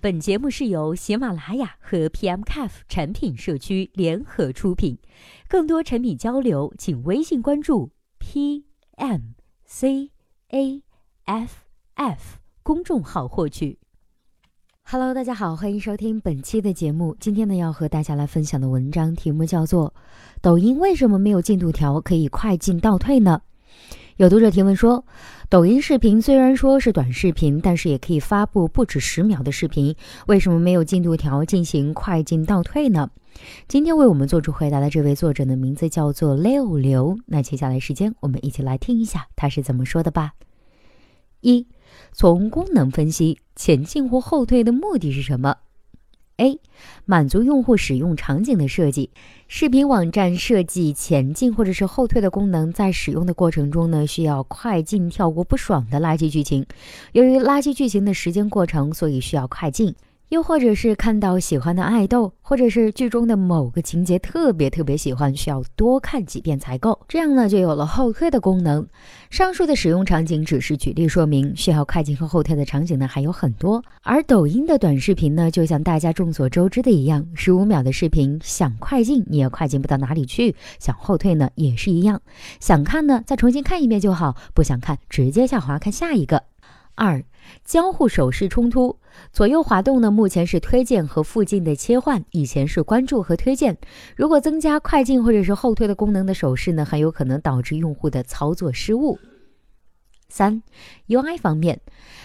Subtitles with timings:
[0.00, 4.96] 本节目是由喜马拉雅和 PMCAF 产品社区联合出品，
[5.48, 7.90] 更多产品交流，请微信关注
[8.20, 10.12] PMCAFF
[12.62, 13.80] 公众号获取。
[14.84, 17.16] Hello，大家好，欢迎收听本期的节目。
[17.18, 19.92] 今天呢，要和大家来分享的文章题目叫做
[20.40, 23.42] 《抖音为什么没有进度条可以快进倒退呢？》
[24.18, 25.04] 有读者提问说，
[25.48, 29.94] 抖音视频虽然说是短视频，但是也可以发布不止十秒的视频，
[30.26, 33.08] 为什么没有进度条进行快进倒退呢？
[33.68, 37.16] 今天为我们做出回答的这位作者的名字叫做六流。
[37.26, 40.32] 那接下来时间，我们一起来听一下他是怎么说的吧。
[41.40, 41.68] 一，
[42.10, 45.54] 从功能分析，前进或后退的目的是什么
[46.38, 46.58] ？A.
[47.04, 49.10] 满足用户使用场景的设计，
[49.46, 56.64] 视频网站设计前进或者是后退的功能，在使用的过程中呢，需要快进跳过不爽的垃圾剧情。
[57.12, 59.94] 由于垃圾剧情的时间过程，所以需要快进。
[60.30, 66.98] 又或者是看到喜欢的爱豆，或者是剧中的某个情节特别特别喜欢，需要多看几遍才够。
[67.08, 68.86] 这样呢，就有了后退的功能。
[69.30, 73.82] 上述的使用场景只是举例说明，需要快进和后退的场景呢还有很多。
[74.02, 82.20] 而抖音的短视频呢，就像大家众所周知的一样，十五秒的视频，想快进你也快进不到哪里去，想后退呢也是一样。
[82.60, 86.42] 想看呢，再重新看一遍就好；不想看，直接下滑看下一个。
[86.98, 87.22] 二。
[87.64, 88.98] 交互手势冲突，
[89.32, 90.10] 左右滑动呢？
[90.10, 93.78] 目前是推荐和附近的切换，以前是关注和推荐。
[94.16, 99.18] 如果增加快进或者是后退的功能的手势呢，很有可能导致用户的操作失误。
[100.30, 100.62] 三
[101.08, 101.80] ，UI 方面，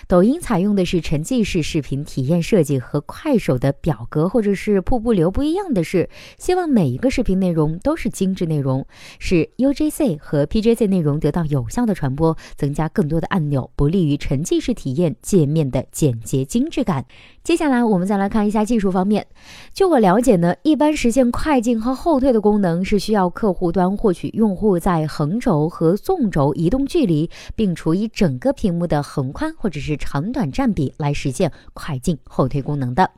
[0.09, 8.85] 抖音采用的是沉浸式视频体验设计，和快手的表格或者是瀑布流不一样的是，希望每一个视频内容都是精致内容，
[9.19, 17.05] 使 UGC 和 PGC 内容得到有效的传播，增加更多的按钮，不利于沉浸式体验界面的简洁精致感。
[17.43, 19.27] 接下来我们再来看一下技术方面。
[19.73, 33.11] 就我了解呢，一般实现快进和后退的功能是需要客户端获取用户在横轴和纵轴移动距离，并除以整个屏幕的横宽或者是长短占比来实现快进后退功能的。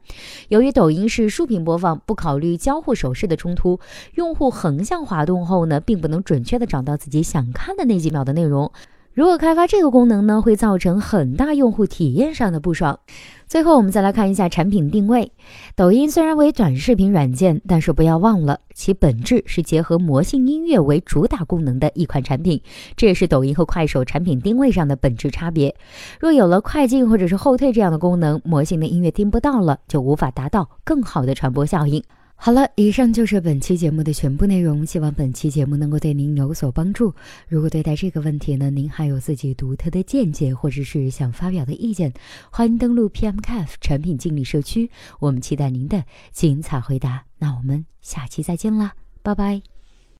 [0.48, 3.80] 由于抖音是竖屏播放，不考虑交互手势的冲突，
[4.16, 8.72] 用户横向滑动后呢，并不能准确的找到自己想看的那几秒的内容。
[9.16, 13.00] 如果开发这个功能呢，会造成很大用户体验上的不爽。
[13.48, 15.32] 最后，我们再来看一下产品定位。
[15.74, 22.62] 抖音虽然为短视频软件，但是不要忘了，其本质是结合魔性音乐为主打功能的一款产品。
[22.98, 25.74] 这也是抖音和快手产品定位上的本质差别。
[26.20, 32.04] 若有了快进或者是后退这样的功能，魔性的音乐听不到了，就无法达到更好的传播效应。
[32.38, 34.86] 好了，以上就是本期节目的全部内容。
[34.86, 37.12] 希望本期节目能够对您有所帮助。
[37.48, 42.14] 如果对待这个问题呢，您还有自己独特的见解，或者是想发表的意见，
[42.52, 47.26] 欢迎登录 PMCAF 产品经理社区，我们期待您的精彩回答。
[47.40, 49.75] 那我们下期再见啦，拜拜。